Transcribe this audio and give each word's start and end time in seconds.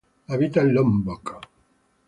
Habita 0.29 0.61
en 0.61 0.73
Lombok. 0.73 1.25